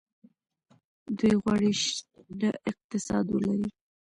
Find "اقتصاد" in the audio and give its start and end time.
2.69-3.25